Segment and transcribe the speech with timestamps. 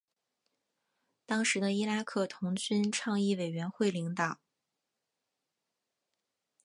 [1.27, 4.39] 当时的伊拉克童军倡议委员会领导。